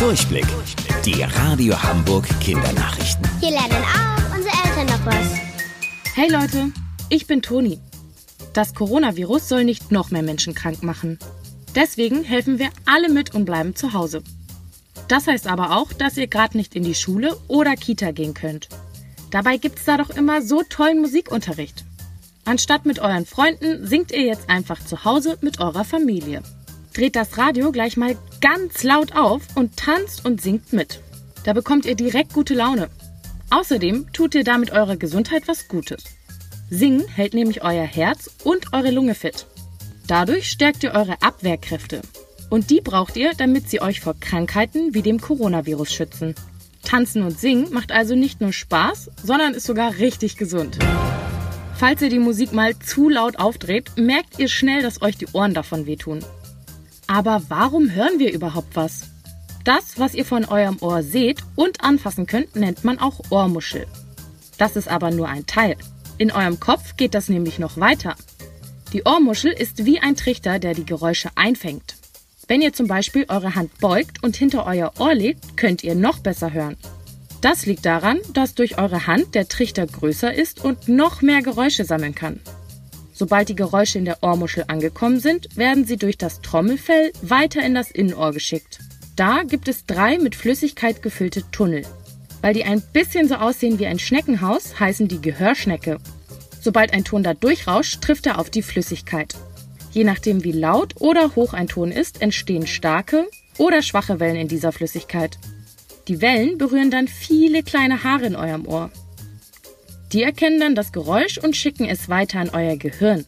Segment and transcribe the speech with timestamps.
[0.00, 0.46] Durchblick.
[1.04, 3.22] Die Radio Hamburg Kindernachrichten.
[3.38, 5.34] Hier lernen auch unsere Eltern noch was.
[6.14, 6.72] Hey Leute,
[7.10, 7.78] ich bin Toni.
[8.54, 11.18] Das Coronavirus soll nicht noch mehr Menschen krank machen.
[11.74, 14.22] Deswegen helfen wir alle mit und bleiben zu Hause.
[15.08, 18.70] Das heißt aber auch, dass ihr gerade nicht in die Schule oder Kita gehen könnt.
[19.30, 21.84] Dabei gibt's da doch immer so tollen Musikunterricht.
[22.46, 26.42] Anstatt mit euren Freunden singt ihr jetzt einfach zu Hause mit eurer Familie.
[26.94, 31.00] Dreht das Radio gleich mal ganz laut auf und tanzt und singt mit.
[31.44, 32.90] Da bekommt ihr direkt gute Laune.
[33.50, 36.04] Außerdem tut ihr damit eurer Gesundheit was Gutes.
[36.70, 39.46] Singen hält nämlich euer Herz und eure Lunge fit.
[40.06, 42.02] Dadurch stärkt ihr eure Abwehrkräfte.
[42.48, 46.34] Und die braucht ihr, damit sie euch vor Krankheiten wie dem Coronavirus schützen.
[46.82, 50.78] Tanzen und Singen macht also nicht nur Spaß, sondern ist sogar richtig gesund.
[51.76, 55.54] Falls ihr die Musik mal zu laut aufdreht, merkt ihr schnell, dass euch die Ohren
[55.54, 56.20] davon wehtun.
[57.10, 59.00] Aber warum hören wir überhaupt was?
[59.64, 63.88] Das, was ihr von eurem Ohr seht und anfassen könnt, nennt man auch Ohrmuschel.
[64.58, 65.76] Das ist aber nur ein Teil.
[66.18, 68.14] In eurem Kopf geht das nämlich noch weiter.
[68.92, 71.96] Die Ohrmuschel ist wie ein Trichter, der die Geräusche einfängt.
[72.46, 76.20] Wenn ihr zum Beispiel eure Hand beugt und hinter euer Ohr legt, könnt ihr noch
[76.20, 76.76] besser hören.
[77.40, 81.84] Das liegt daran, dass durch eure Hand der Trichter größer ist und noch mehr Geräusche
[81.84, 82.38] sammeln kann.
[83.20, 87.74] Sobald die Geräusche in der Ohrmuschel angekommen sind, werden sie durch das Trommelfell weiter in
[87.74, 88.78] das Innenohr geschickt.
[89.14, 91.82] Da gibt es drei mit Flüssigkeit gefüllte Tunnel.
[92.40, 95.98] Weil die ein bisschen so aussehen wie ein Schneckenhaus, heißen die Gehörschnecke.
[96.62, 99.34] Sobald ein Ton da durchrauscht, trifft er auf die Flüssigkeit.
[99.92, 104.48] Je nachdem, wie laut oder hoch ein Ton ist, entstehen starke oder schwache Wellen in
[104.48, 105.36] dieser Flüssigkeit.
[106.08, 108.90] Die Wellen berühren dann viele kleine Haare in eurem Ohr.
[110.12, 113.24] Die erkennen dann das Geräusch und schicken es weiter an euer Gehirn.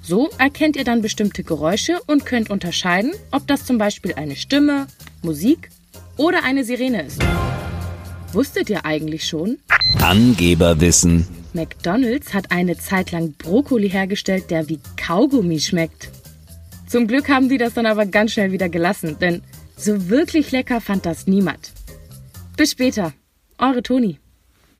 [0.00, 4.86] So erkennt ihr dann bestimmte Geräusche und könnt unterscheiden, ob das zum Beispiel eine Stimme,
[5.22, 5.68] Musik
[6.16, 7.22] oder eine Sirene ist.
[8.32, 9.58] Wusstet ihr eigentlich schon?
[10.00, 11.26] Angeberwissen.
[11.52, 16.10] McDonald's hat eine Zeit lang Brokkoli hergestellt, der wie Kaugummi schmeckt.
[16.86, 19.42] Zum Glück haben die das dann aber ganz schnell wieder gelassen, denn
[19.76, 21.72] so wirklich lecker fand das niemand.
[22.56, 23.12] Bis später,
[23.58, 24.18] eure Toni.